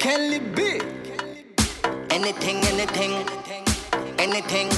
[0.00, 0.80] Kelly B.
[2.10, 3.12] Anything, anything,
[4.18, 4.68] anything,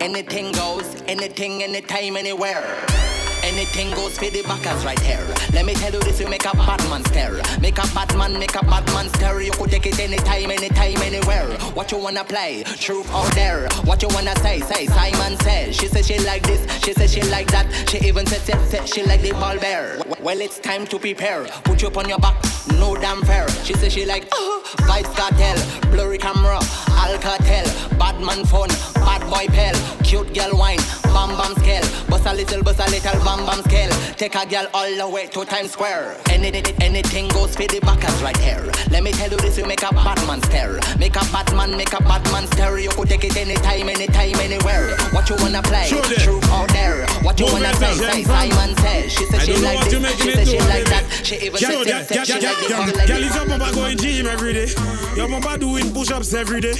[0.00, 3.03] anything goes, anything, anytime, anywhere.
[3.44, 5.22] Anything goes for the backers right here.
[5.52, 7.42] Let me tell you this, you make a bad man stare.
[7.60, 9.42] Make a bad man, make a bad man stare.
[9.42, 11.46] You could take it anytime, anytime, anywhere.
[11.74, 12.62] What you wanna play?
[12.64, 13.68] Truth out there.
[13.84, 14.60] What you wanna say?
[14.60, 15.76] Say Simon says.
[15.76, 17.70] She says she like this, she says she like that.
[17.90, 20.00] She even says said, said she like the ball bear.
[20.22, 21.44] Well, it's time to prepare.
[21.64, 22.42] Put you up on your back,
[22.78, 23.46] no damn fair.
[23.64, 26.60] She says she like uh, Vybz Kartel, blurry camera,
[26.96, 30.78] Alcatel, bad man phone, bad boy pal, cute girl wine,
[31.14, 33.90] bam bam scale, bust a little, bust a little bam bam scale.
[34.18, 36.18] Take a girl all the way to Times Square.
[36.28, 36.50] Any,
[36.82, 38.66] anything goes for the backers right here.
[38.90, 40.80] Let me tell you this, you make a Batman stare.
[40.98, 42.78] Make a Batman, make a Batman stare.
[42.78, 44.96] You could take it anytime, anytime, anywhere.
[45.14, 45.86] What you wanna play?
[45.86, 47.06] Sure Truth out there.
[47.22, 47.94] What you wanna say?
[47.94, 49.12] Say Simon says.
[49.12, 50.18] She said she like this.
[50.18, 51.04] She said she like that.
[51.22, 53.06] She even said she like this.
[53.06, 54.68] Girl, is your mama going gym every day?
[55.16, 56.74] Your mama doing push-ups every day.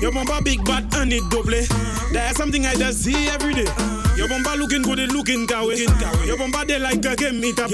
[0.00, 1.50] Your mama big butt and it double.
[2.12, 3.66] That's something I just see every day.
[4.20, 6.26] Your bumper looking good, it looking kawe.
[6.26, 7.70] Your bumper they like a game meet up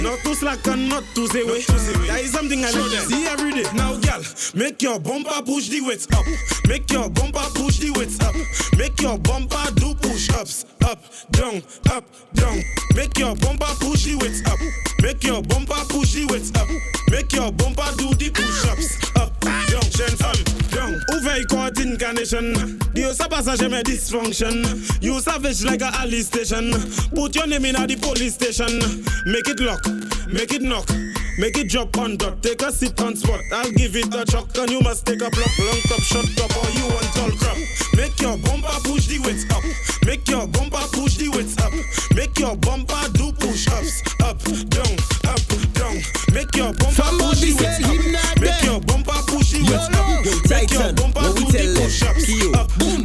[0.00, 1.60] Not too slack and not too say way.
[2.08, 3.68] That is something I to see every day.
[3.74, 4.22] Now, girl,
[4.54, 6.24] make your bumper push the weights up.
[6.66, 8.34] Make your bumper push the weights up.
[8.78, 10.64] Make your bumper do push-ups.
[10.88, 12.62] Up, down, up, down.
[12.96, 14.58] Make your bumper push the weights up.
[15.02, 16.68] Make your bumper push the weights up.
[17.10, 19.12] Make your bumper do the push-ups.
[19.20, 19.38] Up,
[19.68, 20.36] down, shen fam,
[20.72, 20.96] down.
[21.12, 22.54] Ouvert court incarnation.
[22.94, 24.62] Dieu ça passe jamais dysfunction.
[25.00, 26.72] You savage like a alley station.
[27.14, 28.78] Put your name in at the police station.
[29.26, 29.86] Make it lock,
[30.28, 30.88] make it knock.
[31.36, 33.40] Make it drop on dot, take a sit on spot.
[33.50, 36.56] I'll give it a chuck, and you must take a block, long top, shut up,
[36.62, 37.58] or you want tall crap.
[37.96, 39.64] Make your bumper push the weights up.
[40.06, 41.72] Make your bumper push the weights up.
[42.14, 44.38] Make your bumper do push ups, up,
[44.70, 44.94] down,
[45.26, 45.42] up,
[45.74, 45.98] down.
[46.30, 47.98] Make your bumper push the weights up.
[48.38, 50.06] Make your bumper push the weights up.
[50.46, 53.03] Make your bumper do the push ups, up, down.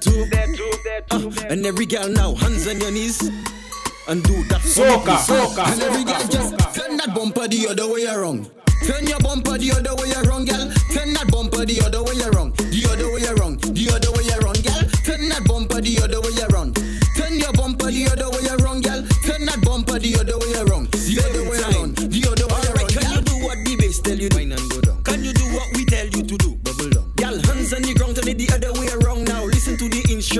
[0.00, 0.26] Too.
[1.10, 3.20] Uh, and every girl now, hands on your knees
[4.08, 8.06] and do that soca, soca, And every girl just turn that bumper the other way
[8.06, 8.50] around.
[8.86, 10.70] Turn your bumper the other way around, girl.
[10.94, 12.56] Turn that bumper the other way around.
[12.56, 13.60] The other way around.
[13.60, 14.82] The other way around, girl.
[15.04, 16.76] Turn that bumper the other way around.
[17.16, 19.02] Turn your bumper the other way around, girl.
[19.26, 20.47] Turn that bumper the other way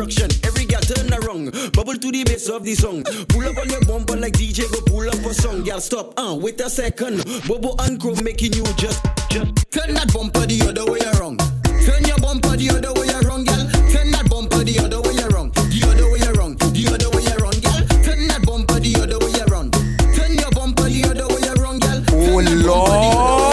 [0.03, 0.31] instruction.
[0.47, 1.53] Every girl turn around.
[1.73, 3.03] Bubble to the bass of the song.
[3.29, 5.65] Pull up on your bumper like DJ, go pull up a song.
[5.65, 6.15] Girl, stop.
[6.19, 7.25] Uh, wait a second.
[7.47, 11.39] Bobo and Crow making you just, just turn that bumper the other way around.
[11.85, 13.65] Turn your bumper the other way around, girl.
[13.91, 15.55] Turn that bumper the other way around.
[15.55, 16.59] The other way around.
[16.59, 17.81] The other way around, girl.
[18.05, 19.73] Turn that bumper the other way around.
[20.15, 22.05] Turn your bumper the other way around, girl.
[22.13, 23.48] Oh Lord.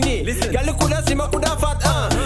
[0.00, 0.24] Mix it trini.
[0.24, 2.17] Listen, girl, you coulda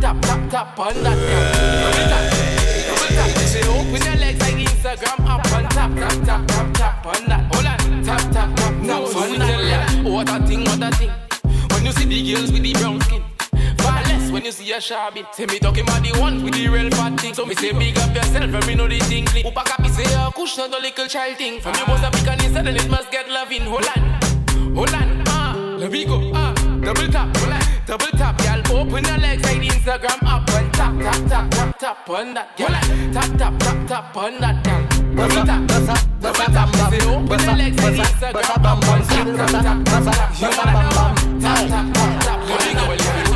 [0.00, 1.44] Tap, tap, tap, on that, girl.
[1.82, 2.24] Double tap,
[2.86, 3.30] double tap.
[3.48, 7.54] Say open your legs like Instagram up and tap, tap, tap, tap, tap on that.
[7.54, 10.12] Hold on, tap, tap, tap, tap on that, girl.
[10.12, 11.10] What a thing, what a thing.
[11.72, 13.22] When you see the girls with the brown skin.
[13.78, 15.24] Far less when you see a shabby.
[15.32, 17.34] Say me talking about the ones with the real fat thing.
[17.34, 19.26] So me say big up yourself and me know the thing.
[19.44, 21.60] Upa copy say a kush not a little child thing.
[21.60, 23.62] From your boss a pick and said it must get loving.
[23.62, 24.02] Hold on,
[24.74, 27.57] hold on, ah, let me go, ah, double tap, hold on,
[27.88, 28.80] double tap, girl.
[28.80, 32.56] Open your legs like the Instagram up and tap, tap, tap, tap, tap on that,
[32.58, 32.68] girl.
[33.14, 34.82] Tap, tap, tap, tap on that, girl.
[35.16, 35.66] Double tap,
[36.20, 40.04] double tap, say open your legs like the Instagram up and tap, tap, tap, tap,
[40.04, 40.30] tap.
[40.38, 42.38] You wanna tap, tap, tap, tap.
[42.48, 43.24] Let me go, let me go.
[43.24, 43.27] Put you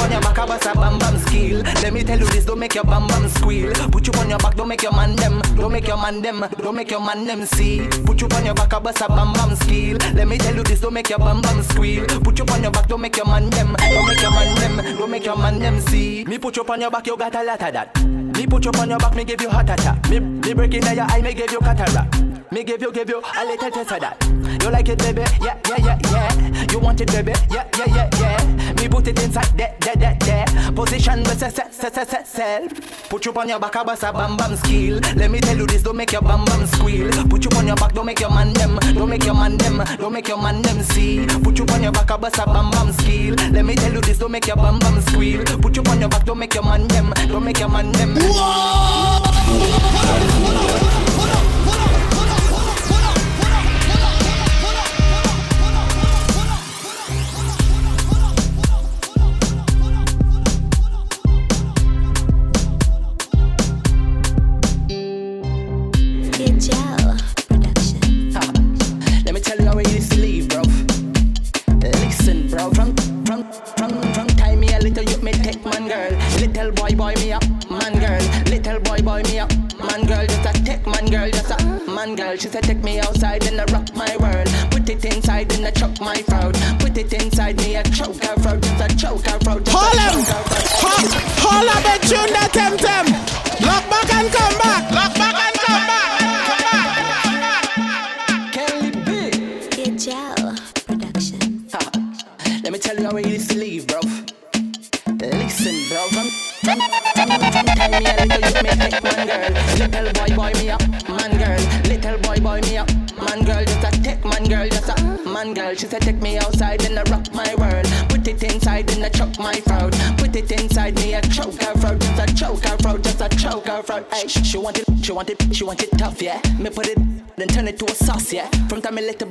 [0.00, 1.62] on your back, I bust a bam bam skill.
[1.82, 3.72] Let me tell you this, don't make your bam bam squeal.
[3.90, 6.44] Put you on your back, don't make your man them, don't make your man them,
[6.58, 7.86] don't make your man them see.
[8.04, 9.98] Put you on your back, I bust a bam bam skill.
[10.14, 12.06] Let me tell you this, don't make your bam bam squeal.
[12.06, 14.98] Put you on your back, don't make your man them, don't make your man them,
[14.98, 16.24] don't make your man them see.
[16.24, 18.19] Me put you on your back, you got a lot of that.
[18.40, 20.08] Me put you on your back, me give you heart attack.
[20.08, 22.22] Me, me break in your eye, me give you cataract.
[22.50, 24.16] Me give you, give you a little taste of that.
[24.62, 25.20] You like it, baby?
[25.42, 26.72] Yeah, yeah, yeah, yeah.
[26.72, 27.34] You want it, baby?
[27.50, 28.72] Yeah, yeah, yeah, yeah.
[28.72, 30.72] Me put it inside there, there, there, there.
[30.72, 33.10] Position, but set, set, set, set, set.
[33.10, 35.00] Put you on your back, I bust a bam bam skill.
[35.16, 37.10] Let me tell you this, don't make your bam bam squeal.
[37.28, 39.84] Put you on your back, don't make your man them, don't make your man them,
[39.98, 41.26] don't make your man them see.
[41.26, 43.34] Put you on your back, I bust a bam bam skill.
[43.52, 45.44] Let me tell you this, don't make your bam bam squeal.
[45.44, 48.14] Put you on your back, don't make your man them, don't make your man them.
[48.32, 49.20] Gel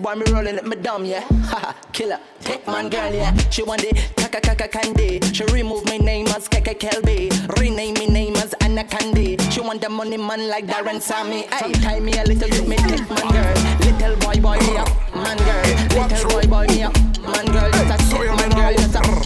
[0.09, 1.21] time me rolling it, me dumb, yeah.
[1.49, 3.35] Haha, killer, take man girl, yeah.
[3.49, 5.19] She want it, kaka kaka candy.
[5.33, 9.37] She remove my name as Keke Kelby, rename me name as Anna Candy.
[9.51, 11.45] She want the money man like Darren Sammy.
[11.51, 13.55] Ay, tie me a little bit, me take man girl.
[13.85, 16.01] Little boy boy me up, man girl.
[16.01, 17.71] Little boy boy me up, man girl.
[17.71, 19.18] Just a take man girl, just a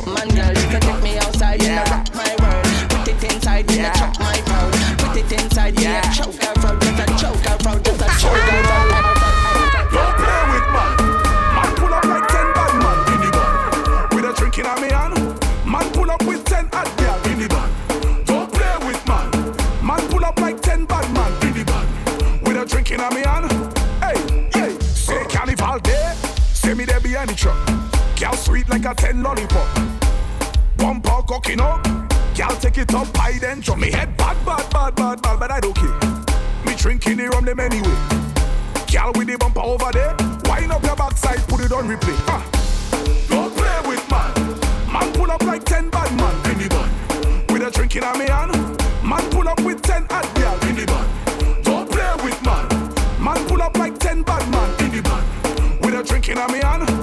[27.33, 27.53] picture.
[28.19, 29.67] Girl sweet like a ten lollipop.
[30.77, 31.83] Bumper cocking up.
[32.37, 35.39] Girl take it up high then drop me head bad bad bad bad bad bad,
[35.39, 35.99] but I don't care.
[36.65, 37.97] Me drinking the rum them anyway.
[38.91, 40.15] Girl with the bumper over there.
[40.45, 42.17] Wind up your backside, put it on replay.
[42.27, 42.41] Uh.
[43.29, 44.31] Don't play with man.
[44.91, 47.51] Man pull up like ten bad man in the band.
[47.51, 48.53] With a drink in a me hand.
[49.03, 51.63] Man pull up with ten at girl in the band.
[51.65, 52.67] Don't play with man.
[53.19, 55.25] Man pull up like ten bad man in the band.
[55.81, 57.02] With a drink in a me hand.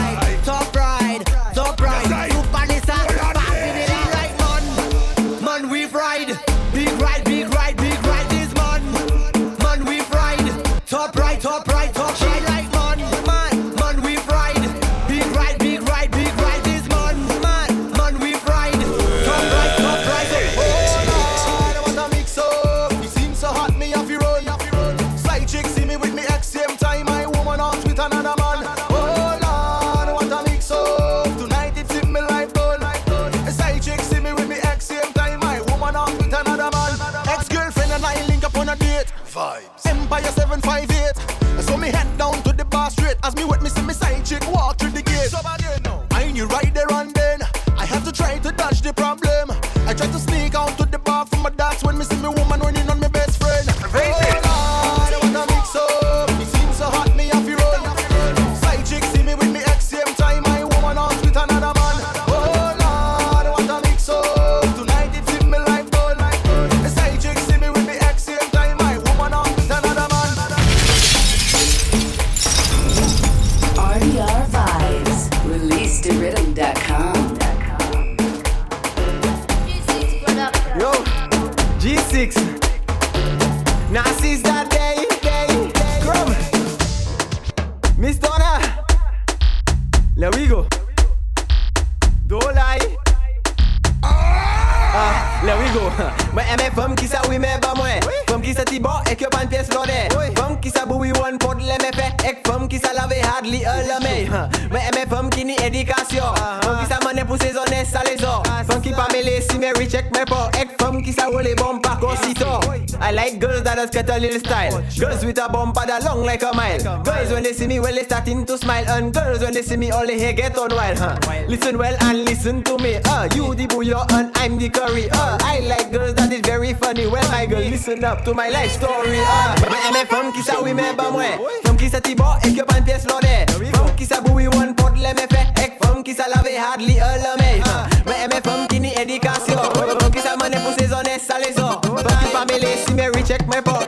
[119.91, 121.17] we only hear on wild, huh?
[121.47, 123.27] Listen well and listen to me, uh.
[123.35, 125.37] You the booyah and I'm the curry, uh.
[125.41, 127.07] I like girls that is very funny.
[127.07, 129.55] Well, my girl, listen up to my life story, uh.
[129.59, 131.39] Mwen eme fom ki sa wime ba mwen.
[131.65, 133.49] Fom ki ek yo pan piyes lode.
[133.75, 135.43] From ki sa boui wan pot le me fe.
[135.57, 137.87] Ek from ki lave hardly a la me, huh?
[138.05, 139.99] Mwen eme fom ki ni edikasyon.
[139.99, 141.81] Fom ki mane pou sezone sa lezo.
[141.83, 143.81] Fom mele si me recheck my po.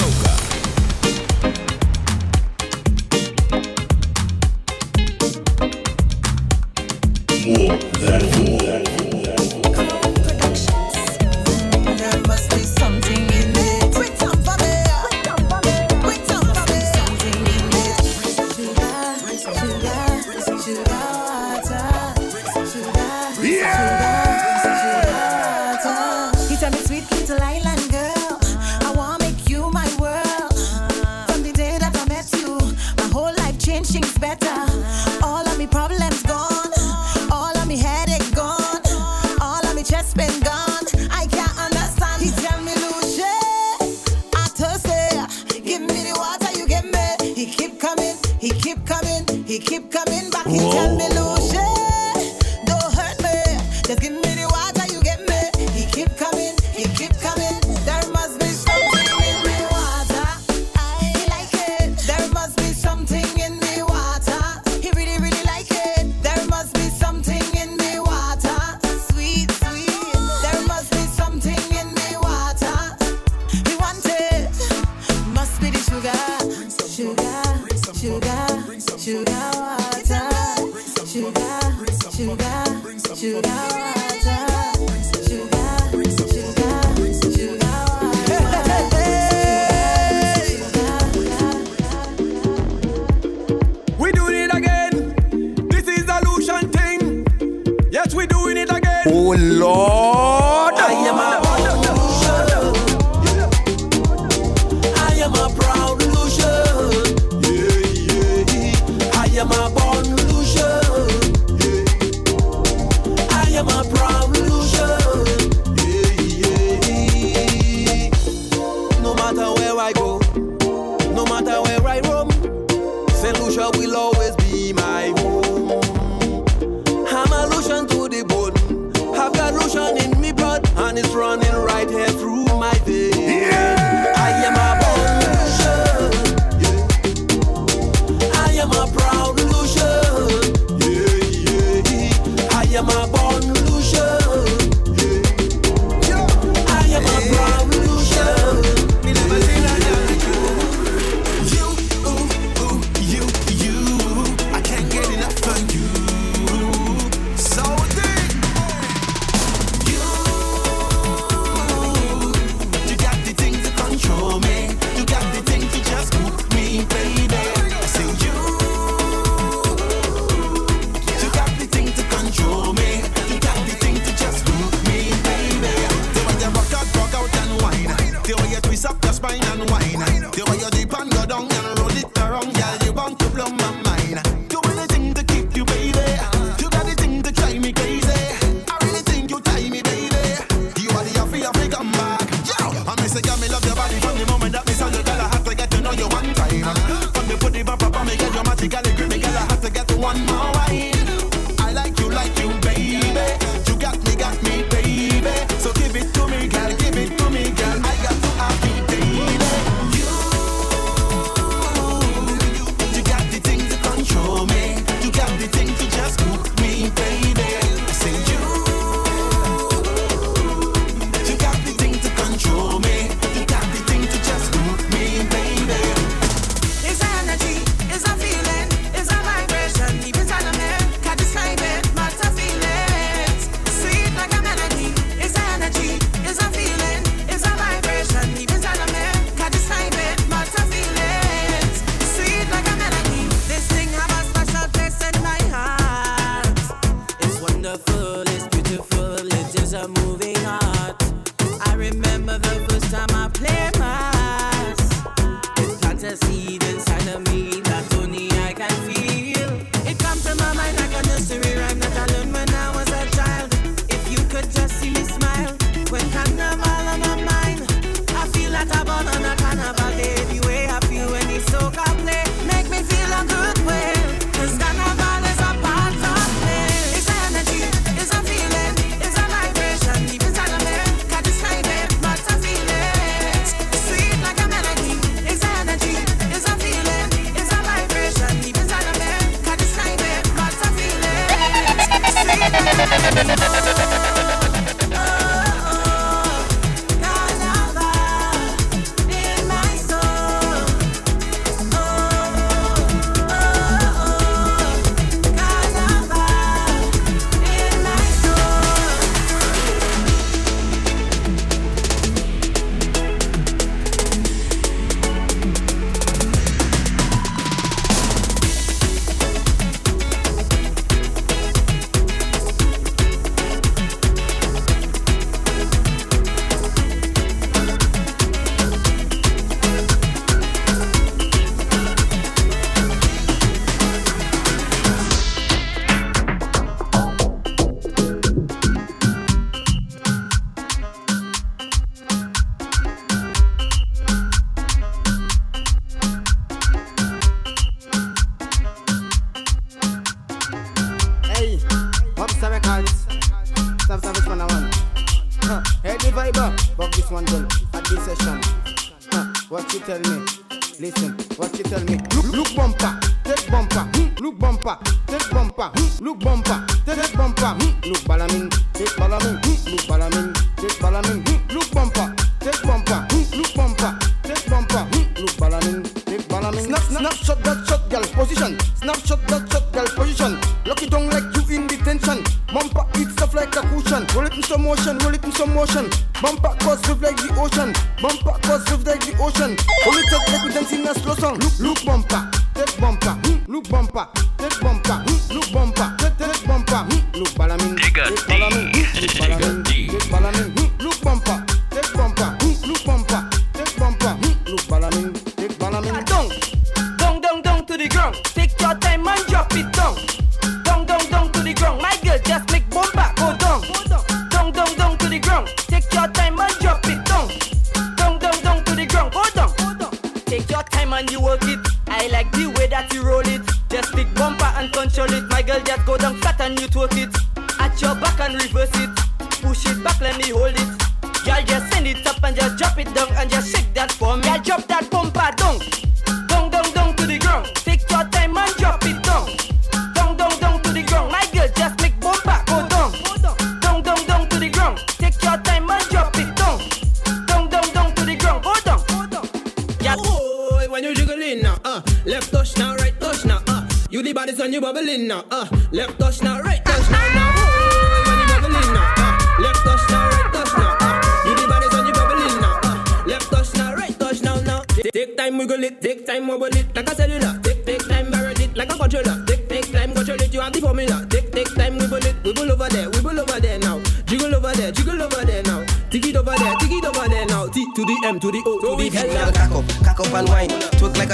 [0.00, 0.49] Soca.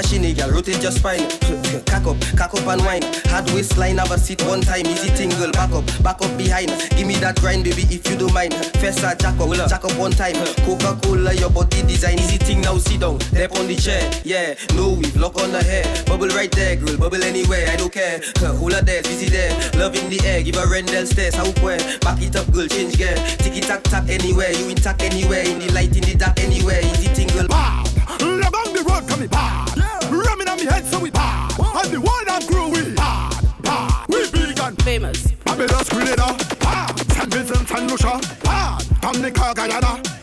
[0.07, 1.27] A shinny girl, rotate your spine.
[1.87, 3.03] Cock up, cock up and wine.
[3.27, 4.87] Hard waistline, have a seat one time.
[4.87, 6.69] Easy tingle, back up, back up behind.
[6.97, 8.55] Give me that grind, baby, if you don't mind.
[8.79, 10.35] First I jack up, jack up one time.
[10.63, 12.21] Coca Cola, your body design.
[12.21, 14.09] Easy thing now, sit down, step on the chair.
[14.23, 15.83] Yeah, no weave, lock on the hair.
[16.07, 17.67] Bubble right there, girl, bubble anywhere.
[17.69, 18.21] I don't care.
[18.39, 19.51] Hold her there, busy there.
[19.75, 21.35] Love in the air, give her Rendell stairs.
[21.35, 21.79] How where?
[22.01, 23.17] Back it up, girl, change gear.
[23.39, 24.53] Ticky tack tack anywhere.
[24.53, 25.43] You intact anywhere.
[25.43, 26.81] In the light, in the dark, anywhere.
[26.85, 27.49] Easy tingle.
[27.49, 27.76] Bad.
[34.87, 35.33] Famous.
[35.45, 36.37] Barbados, Grenada.
[36.61, 36.97] Bad.
[37.11, 37.35] St.
[37.35, 38.21] Vincent and Lucia.
[38.45, 38.85] Bad.
[39.01, 40.16] Dominica, Guyana.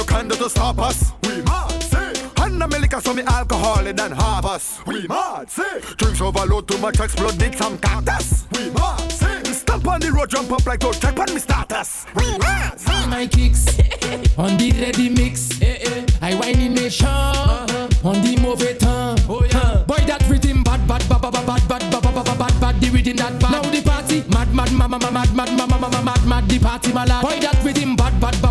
[0.00, 1.12] you can do to stop us?
[1.22, 2.12] We mad, say.
[2.38, 4.80] And the liquor, so me alcohol it and half us.
[4.86, 5.80] We mad, say.
[5.96, 8.46] Drinks overload too much, exploded some cactus.
[8.52, 9.42] We mad, say.
[9.52, 12.06] Stamp on the road, jump up like don't check on me status.
[12.14, 13.06] We mad, say.
[13.06, 13.66] my kicks
[14.38, 15.50] on the ready mix.
[16.22, 19.22] I whine in nation on the mauvais temps.
[19.26, 19.48] Boy
[20.06, 23.16] that rhythm bad bad bad bad bad bad bad bad bad bad bad the rhythm
[23.16, 23.50] that bad.
[23.50, 26.58] Now the party mad mad mad mad mad mad mad mad mad mad mad the
[26.58, 27.22] party my lad.
[27.22, 28.49] Boy that rhythm bad bad bad bad bad bad bad bad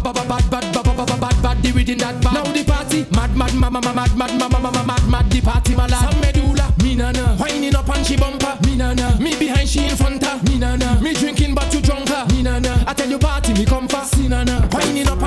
[1.79, 2.33] within that bar.
[2.33, 5.75] Now the party, mad, mad, mama, mama, mad, mad, mama, mama, mad, mad, the party,
[5.75, 6.11] my lad.
[6.11, 7.35] Some medulla, me na na.
[7.37, 9.17] Whining up on she bumper, me na na.
[9.17, 10.99] Me behind she in front her, me na na.
[10.99, 12.83] Me drinking but you drunk me na na.
[12.85, 14.59] I tell you party, me come fast, me na na.
[14.75, 15.18] Whining up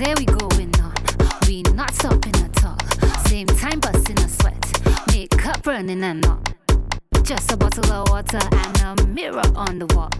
[0.00, 0.94] there we going on.
[1.46, 2.78] We not stopping at all.
[3.26, 4.64] Same time busting a sweat.
[5.08, 6.42] Makeup running and all.
[7.22, 10.10] Just a bottle of water and a mirror on the wall.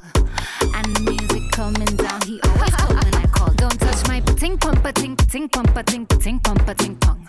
[0.74, 3.52] And the music coming down, he always call when I call.
[3.54, 7.26] Don't touch my ting pumpa ting ting pumpa ting ting pumpa ting pong.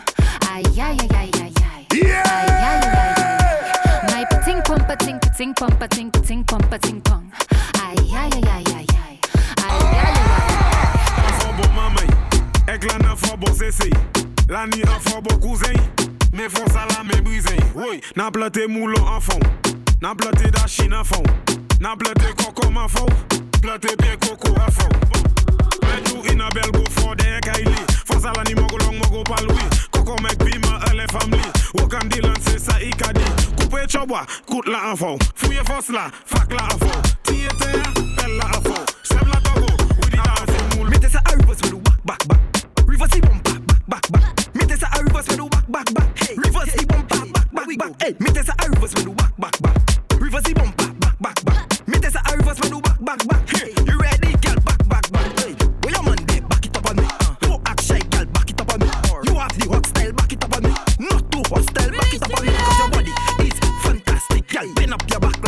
[0.49, 1.87] Ay ay ay ay ay ay.
[1.93, 2.23] Yeah.
[2.27, 4.11] Ay ay ay ay ay.
[4.11, 7.31] My ting pumpa ting ting pumpa ting ting pumpa ting pong.
[7.79, 8.77] Ay ay ay ay ah!
[8.77, 9.15] ay ay.
[9.63, 10.51] Ay ay ay ay.
[11.27, 12.09] An fò bon mamay,
[12.67, 13.89] Ek la nan fò bo sese,
[14.49, 15.75] la ni an fò bo kouzen
[16.33, 19.37] Men fò sa la men brizen Woy, nan plante moulon an fò
[20.01, 21.19] Nan plante dashi nan fò
[21.79, 23.05] Nan plante koko man fò
[23.61, 24.87] Plante ben koko an fò
[25.83, 28.97] Men jou ina bel go fò deye ka ili Fò sa la ni mogo long
[29.01, 31.43] mogo palwi Koko mek bima ele famli
[31.79, 36.07] Wokan di lan se sa ikadi Koupe chobwa, kout la an fò Fouye fòs la,
[36.25, 36.93] fak la an fò
[37.27, 39.67] Tiye teya, pel la an fò Seb la togo,
[39.99, 42.50] widi la an fò Mete sa aripos wè do wak bak bak
[42.91, 44.53] Reverse the bumper back back back.
[44.53, 46.11] Mete sa a reverse with the whack back back.
[46.19, 48.03] Hey, reverse the bumper back back back.
[48.03, 49.77] Hey, mete sa a reverse with the whack back back.
[50.19, 51.87] Reverse the bumper back back back.
[51.87, 53.47] Mete sa a reverse with the whack back back.
[53.47, 54.59] Hey, you ready, girl?
[54.67, 55.39] Back back back.
[55.39, 55.55] Hey,
[55.87, 56.43] your man there?
[56.51, 57.07] Back it up on me.
[57.39, 58.25] Don't act shy, girl.
[58.27, 58.87] Back it up on me.
[59.23, 60.11] You have the hot style.
[60.11, 60.71] Back it up on me.
[60.99, 61.95] Not too hot style.
[61.95, 62.51] Back it up on me.
[62.51, 63.13] Cause your body
[63.47, 63.55] is
[63.87, 64.67] fantastic, girl.
[64.75, 65.40] Bend up your back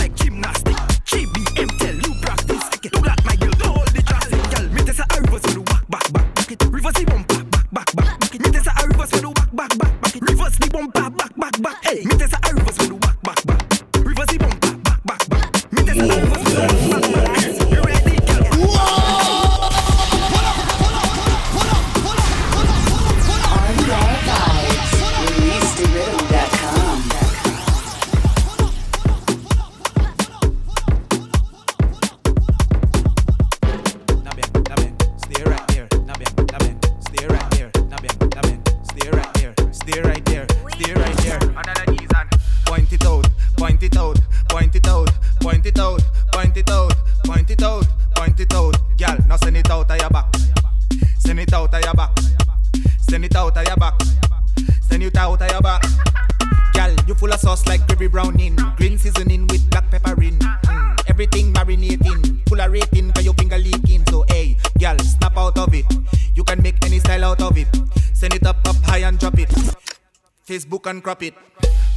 [71.03, 71.35] crop it.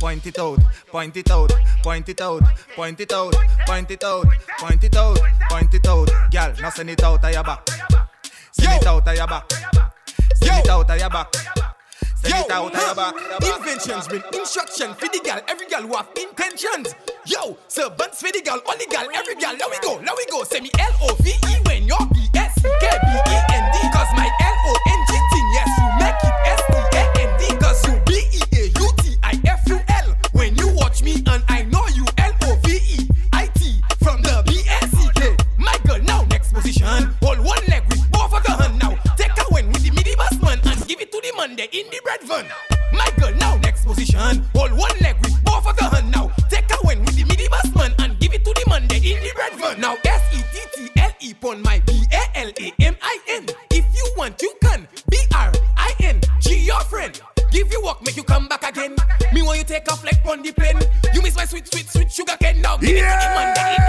[0.00, 1.50] Point it out, point it out,
[1.82, 2.42] point it out,
[2.72, 3.34] point it out,
[3.66, 4.26] point it out,
[4.58, 6.10] point it out, point it out.
[6.30, 7.66] Girl, now send it out of your back.
[8.52, 9.50] Send it out of your back.
[10.34, 11.34] Send it out of your back.
[12.16, 13.14] Send it out of your back.
[13.42, 16.94] Inventions bring instruction for the girl, every girl who have intentions.
[17.24, 19.56] Yo, servants for the girl, only girl, every girl.
[19.58, 20.44] Let we go, let we go.
[20.44, 23.78] Say me L O V E when you're B S K B E N D.
[23.96, 24.45] Cause my L
[31.48, 35.36] I know you L O V E I T from the B S C K.
[35.86, 37.14] Girl, now next position.
[37.22, 38.96] Hold one leg with both of your hand now.
[39.16, 41.68] Take a win with the midi bus man and give it to the man there
[41.72, 42.46] in the bread van.
[43.18, 44.44] Girl, now next position.
[44.54, 46.28] Hold one leg with both of your hand now.
[46.50, 48.98] Take a win with the midi bus man and give it to the man there
[48.98, 49.80] in the bread van.
[49.80, 51.78] Now S E T T L E pon my
[61.56, 62.60] sweet, sweet, sweet sugar cane.
[62.60, 63.85] Now give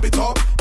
[0.00, 0.59] stab it up.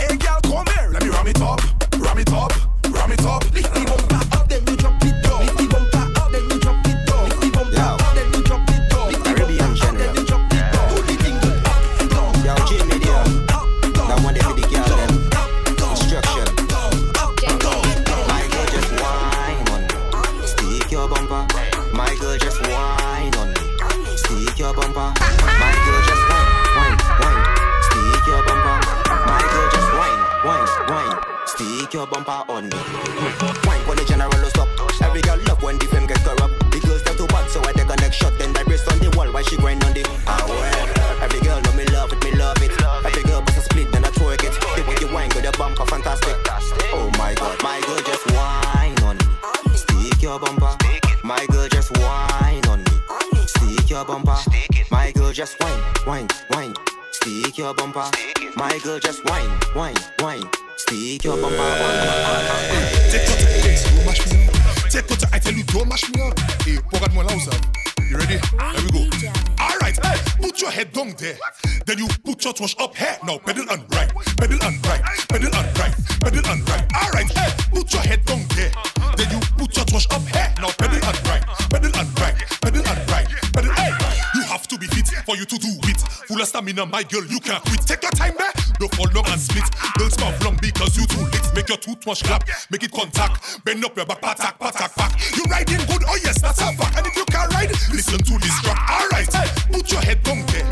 [93.99, 95.12] rubber, patak, patak, pack.
[95.35, 96.03] You riding good?
[96.07, 96.97] Oh yes, that's a fact.
[96.97, 98.79] And if you can ride, listen to this track.
[98.89, 100.63] Alright, hey, put your head down there.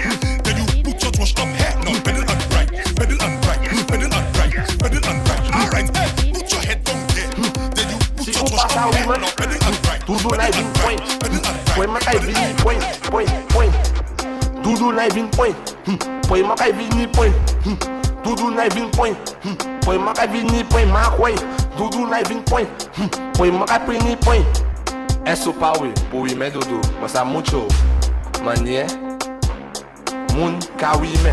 [0.43, 1.75] Then you put your trust up here.
[1.83, 5.43] Now pedal and right, pedal and right, pedal and right, pedal and right.
[5.59, 7.31] Alright, hey, put your head down there.
[7.75, 9.05] Then you put your trust up here.
[9.05, 10.01] Now pedal and right.
[10.07, 11.03] Tudo na vim point,
[11.75, 12.79] põe uma caivinha, põe,
[13.11, 13.67] põe, põe.
[14.63, 15.07] Tudo na.
[18.27, 19.13] Doudou nay vin poin,
[19.45, 21.33] hmm, poin maka vini poin makway
[21.77, 22.65] Doudou nay vin poin,
[22.97, 24.43] hmm, poin maka prini poin
[25.25, 27.63] Eso pawe, pou wime doudou, mwasa moucho
[28.43, 28.83] Manye,
[30.35, 31.31] moun ka wime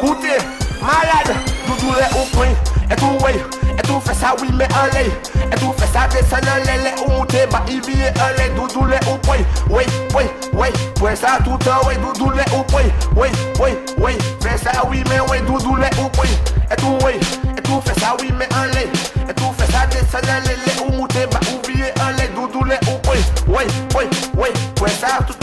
[0.00, 0.40] Koute,
[0.80, 1.36] malade,
[1.68, 2.56] doudou le ou poin
[2.88, 3.36] Etou wey,
[3.76, 5.12] etou fesa wime anley
[5.52, 9.84] Etou fesa desan anley, le ou mute ba ibye anley Doudou le ou poin, wey,
[10.14, 12.82] wey oui, fais ça tout le oui, doudou les ou oui,
[13.16, 13.28] oui,
[13.60, 16.28] oui, oui, fais ça oui, mais oui, doudou les ou oui,
[16.70, 17.12] et tout oui,
[17.56, 18.88] et tout fais ça oui, mais en lait,
[19.28, 22.78] et tout fais ça descendre les les ou mouté, bah oublier en lait, doudou les
[22.88, 23.64] ou oui, oui,
[23.96, 24.04] oui,
[24.36, 25.39] oui, fais ça tout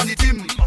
[0.00, 0.63] on the team.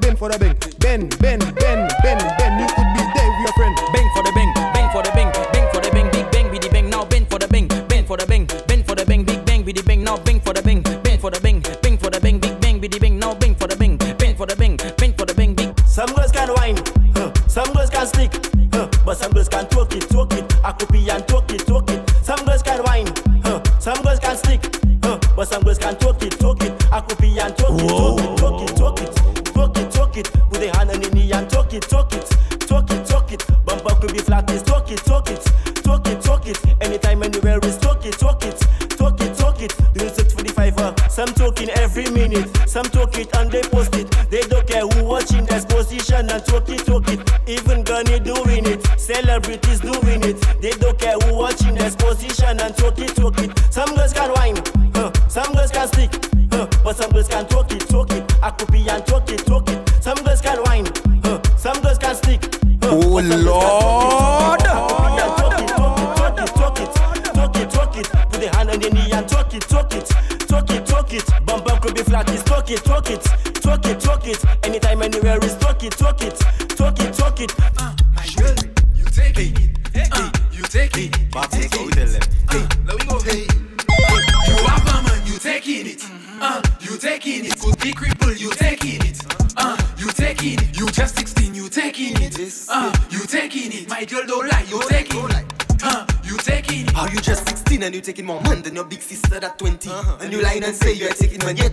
[0.00, 0.67] been for the bang.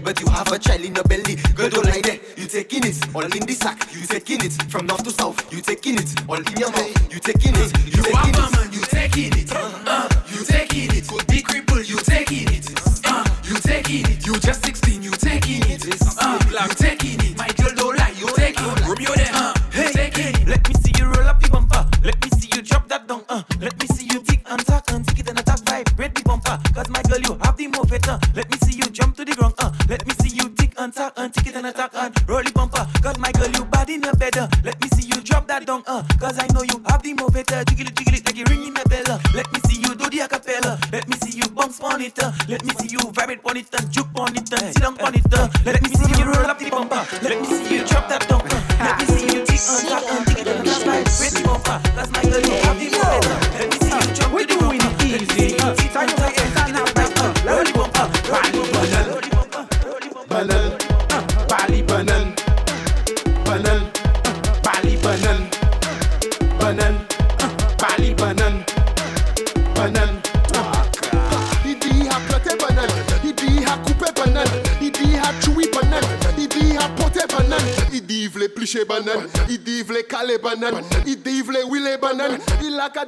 [0.06, 1.36] but you have a child in your belly.
[1.56, 2.20] Girl, don't lie there.
[2.38, 3.90] You taking it all in the sack.
[3.92, 5.52] You taking it from north to south.
[5.52, 7.14] You taking it all in your mouth.
[7.14, 7.75] You taking it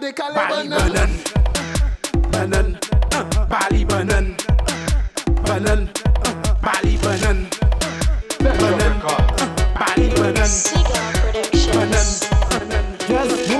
[0.07, 0.93] Il a ka Bali banan.
[0.93, 1.11] banan,
[2.31, 2.67] banan,
[3.13, 4.35] uh, Bali banan,
[5.43, 5.89] banan,
[6.23, 6.33] uh,
[6.63, 7.37] Bali banan,
[8.39, 9.19] banan, uh,
[9.75, 10.51] Bali banan,
[11.73, 12.07] banan.
[13.07, 13.59] Just do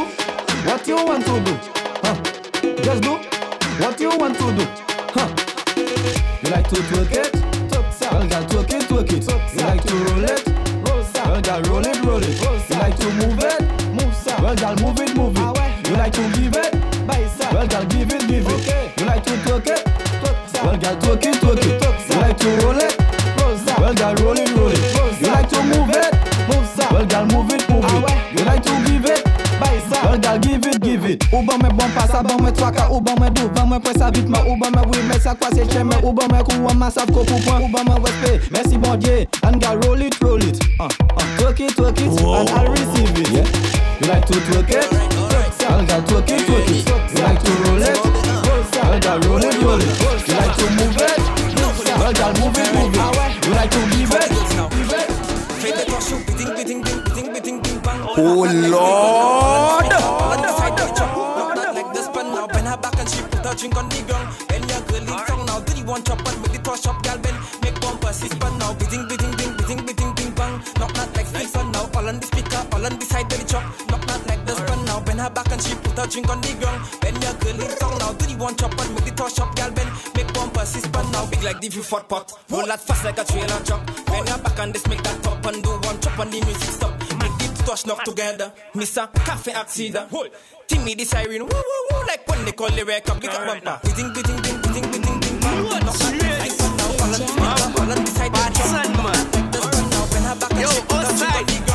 [0.63, 1.53] what you want to do.
[2.03, 2.15] Huh.
[2.81, 3.13] Just do
[3.81, 4.65] what you want to do.
[5.15, 5.27] Huh.
[6.43, 7.35] You like to twerk it?
[8.09, 9.27] Well, girl, twerk it, twerk it.
[9.53, 10.47] You like to roll it?
[10.85, 12.69] Well, girl, roll it, roll it.
[12.69, 13.67] You like to move it?
[14.41, 15.36] Well, girl, move it, move it.
[16.07, 16.73] Like to give it?
[17.51, 18.97] Well, girl, give it, give it.
[18.97, 19.83] You like to twerk it?
[20.63, 21.83] Well, girl, twerk it, twerk it.
[22.07, 22.95] You like to roll it?
[23.77, 25.19] Well, girl, roll it, roll it.
[25.19, 26.15] You like to move it?
[26.47, 28.39] Well, girl, move it, move it.
[28.39, 29.27] You like to give it?
[30.01, 31.25] Well, girl, give it, give it.
[31.33, 34.09] Ou ban me bon pas, ban me twaka, ou ban me dou, ban me presse
[34.13, 36.41] vite, mais ou ban me oui, mais ça quoi c'est cher, mais ou ban me
[36.41, 38.49] kou, ma sav ko pou point, ou ban me respect.
[38.49, 40.57] Merci bon Dieu, and girl, roll it, roll it.
[40.79, 43.29] Uh, uh, twerk it, twerk it, and I'll receive it.
[43.29, 43.45] Yeah.
[43.99, 45.16] You like to twerk it?
[76.17, 76.81] Drink on the ground.
[77.01, 78.13] Bend your girl in song now.
[78.13, 79.91] Do the one chop and make the torch up, girl bend.
[80.15, 82.33] Make bumper six, now big like the view fort pot.
[82.49, 83.85] Roll that fast like a trailer truck.
[84.07, 86.73] Bend your back and this make that top and do one chop and the music
[86.73, 86.93] stop.
[87.21, 88.51] Make the touch knock together.
[88.73, 90.09] Miss a cafe accident.
[90.67, 91.45] Timmy the siren.
[91.45, 93.19] Woo woo woo like when they call the record.
[93.21, 93.79] Big up bumper.
[93.83, 95.85] Biting biting biting biting biting biting bang.
[95.85, 96.09] Knock that
[96.41, 96.77] like that
[101.29, 101.66] now.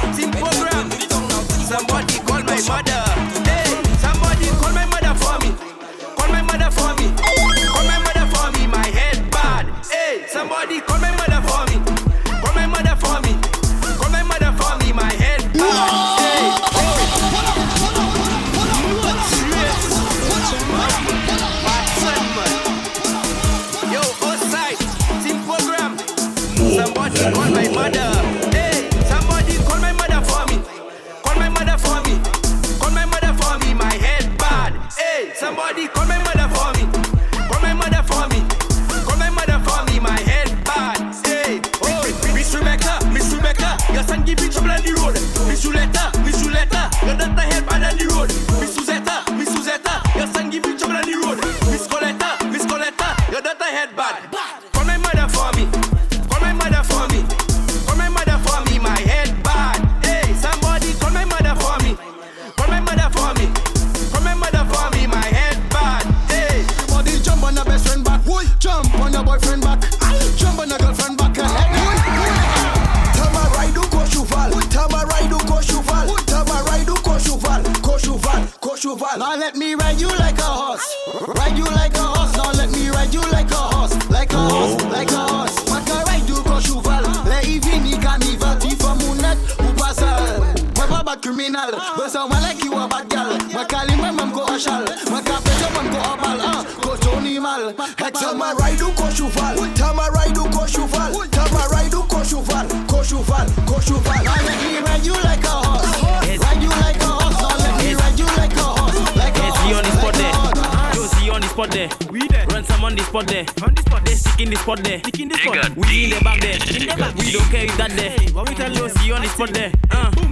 [111.52, 111.88] Spot there.
[112.10, 112.46] We there.
[112.46, 113.44] Run some on the spot there.
[113.62, 114.04] On the spot.
[114.06, 114.98] They stick in the spot there.
[115.00, 115.76] Stick in the spot.
[115.76, 116.54] We in the back there.
[116.54, 117.14] In the back.
[117.16, 118.16] We don't care if that there.
[118.32, 118.88] What we tell you?
[118.88, 119.72] See you on the spot there.
[119.90, 120.10] Uh.
[120.10, 120.31] Stick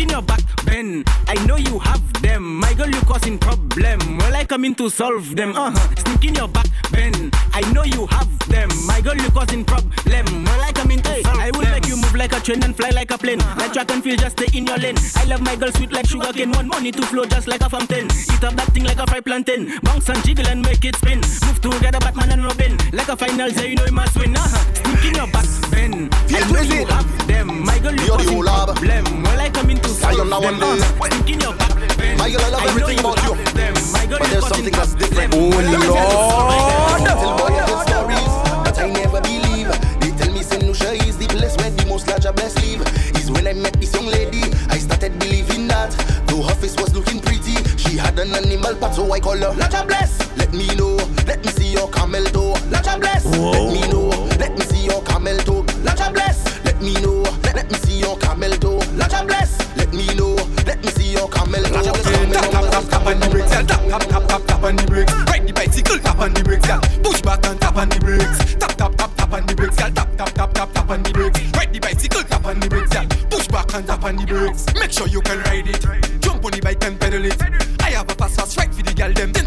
[0.00, 1.04] in your back, Ben.
[1.28, 2.56] I know you have them.
[2.60, 4.18] My girl, you causing problem.
[4.18, 5.54] Well, I come in to solve them.
[5.56, 5.94] Uh huh.
[5.96, 7.30] Stick in your back, Ben.
[7.52, 8.68] I know you have them.
[8.86, 10.44] My girl, you causing problem.
[10.44, 12.74] Well, I come in to solve I will make you move like a train and
[12.76, 13.38] fly like a plane.
[13.56, 14.96] Like track and field, just stay in your lane.
[15.16, 16.50] I love my girl sweet like sugar cane.
[16.52, 18.06] Want money to flow just like a fountain.
[18.06, 19.78] Eat up that thing like a fried plantain.
[19.82, 21.20] Bounce and jiggle and make it spin.
[21.20, 22.76] Move together, Batman and Robin.
[22.92, 24.36] Like a final, say you know you must win.
[24.36, 24.74] Uh-huh.
[24.74, 26.08] Stick in your back, Ben.
[26.32, 27.64] I know you have them.
[27.64, 28.76] My girl, you You're the causing whole lab.
[28.76, 29.22] problem.
[29.22, 30.78] Well, I come into I am now one day.
[30.78, 32.16] Stick in your back, Ben.
[32.16, 33.34] My girl, I love everything about you.
[33.34, 33.74] have them.
[33.92, 35.34] My girl, But there's something that's different.
[35.34, 37.02] Oh, Lord.
[37.02, 38.34] Tell your stories
[38.64, 39.66] that I never believe.
[40.00, 42.86] They tell me Saint Lucia is the place where the most larger best live.
[43.18, 45.90] Is when I met this young lady, I started believing that.
[46.26, 49.52] Though her face was looking pretty, she had an animal part, so I call her
[49.58, 50.22] Laja Bless.
[50.38, 50.94] Let me know,
[51.26, 52.54] let me see your camel toe.
[52.70, 53.26] Laja Bless.
[53.26, 55.64] Let me know, let me see your camel toe.
[55.82, 56.46] Laja Bless.
[56.64, 58.78] Let me know, let, me see your camel toe.
[58.94, 59.69] Laja Bless.
[59.90, 60.36] Let me know,
[60.66, 61.82] let me see your camel toe.
[61.82, 63.50] Tap, tap, tap, tap on the brakes.
[63.50, 65.12] Tap, tap, tap, tap, tap on the brakes.
[65.12, 66.68] Ride the bicycle, tap on the brakes.
[67.02, 68.54] Push back and tap on the brakes.
[68.54, 69.74] Tap, tap, tap, tap on the brakes.
[69.74, 71.40] Tap, tap, tap, tap, tap on the brakes.
[71.58, 72.94] Ride the bicycle, tap on the brakes.
[73.30, 74.72] Push back and tap on the brakes.
[74.74, 75.82] Make sure you can ride it.
[76.22, 77.42] Jump on the bike and pedal it.
[77.82, 79.39] I have a fast fast ride for the gal them.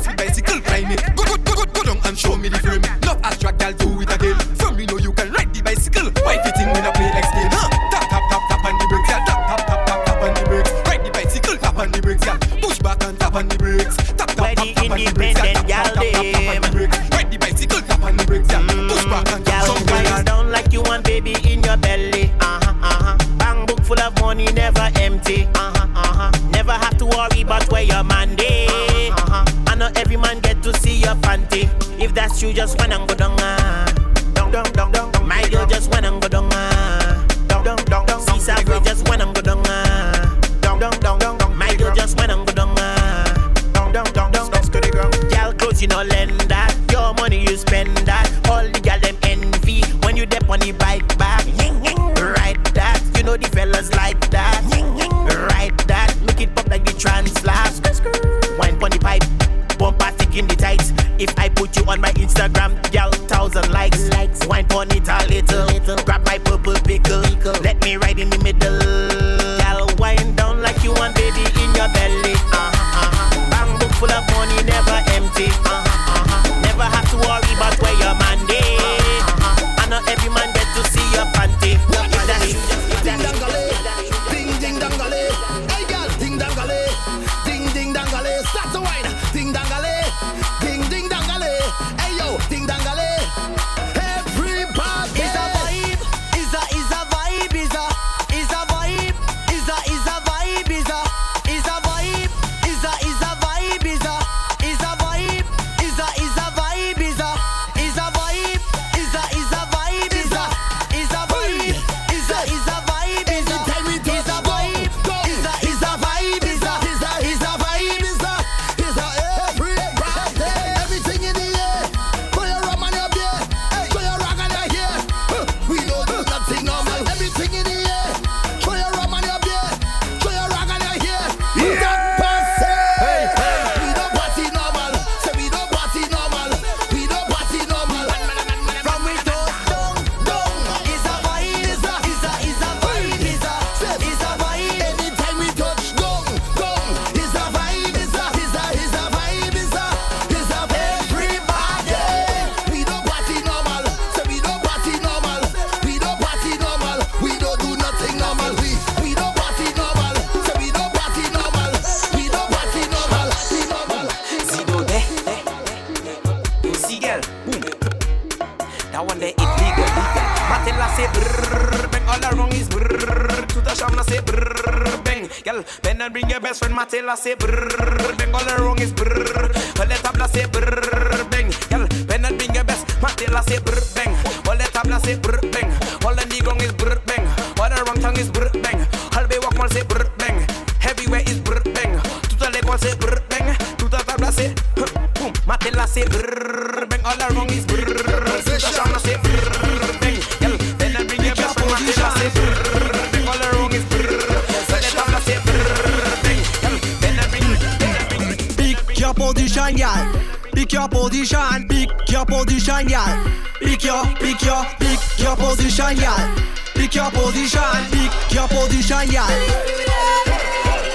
[212.74, 213.24] position gel
[213.60, 216.36] Pick your pick your pick your position gel
[216.76, 217.62] Pick your position
[217.92, 219.28] pick your position gel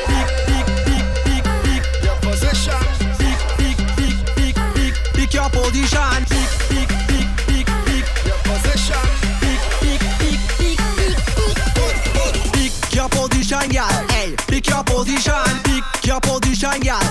[0.08, 2.82] Pick pick pick pick pick your position
[3.18, 9.06] Pick pick pick pick pick pick your position Pick pick pick pick pick your position
[9.40, 10.78] Pick pick pick pick
[12.14, 17.07] pick pick your position gel Hey pick your position pick your position gel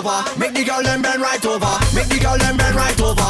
[0.00, 0.38] over.
[0.38, 1.74] Make the girl them bend right over.
[1.94, 3.28] Make the girl them bend right over.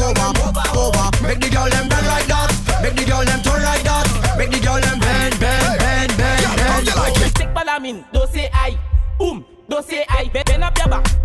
[0.00, 1.06] Over, over.
[1.24, 2.50] Make the girl them bend like that.
[2.82, 4.36] Make the girl them turn like that.
[4.36, 7.34] Make the girl them bend, bend, bend, bend, bend.
[7.34, 8.78] Take balamin, don't say I.
[9.18, 10.28] Boom, don't say I.
[10.32, 11.19] Bend up your back.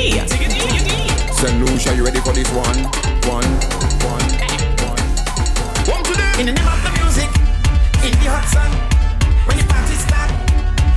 [0.00, 1.60] St.
[1.60, 2.84] Lucia, you ready for this one?
[3.28, 3.44] One,
[4.08, 5.02] one, one, one.
[5.92, 6.40] One today.
[6.40, 7.28] In the name of the music,
[8.02, 8.70] in the hot sun,
[9.44, 10.30] when the party start,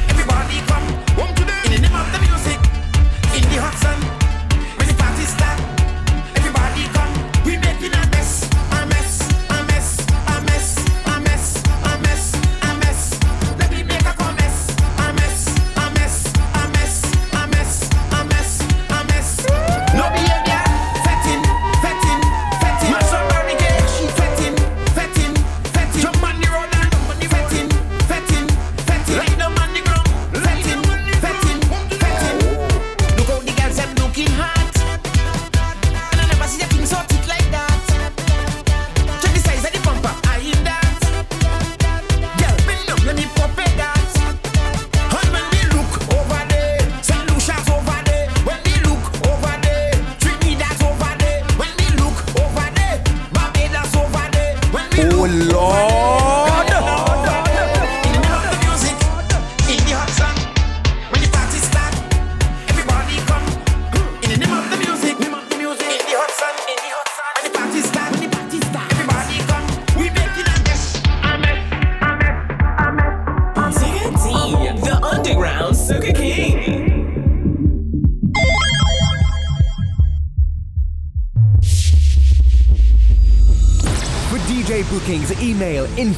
[0.07, 0.87] everybody come.
[1.19, 1.59] One today.
[1.65, 2.59] In the name of the music,
[3.35, 4.12] in the hot sun.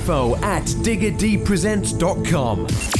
[0.05, 2.94] info at diggerdeepresents.com.